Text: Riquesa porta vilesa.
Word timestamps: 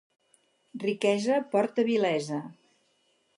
Riquesa 0.83 1.37
porta 1.53 1.85
vilesa. 1.91 2.41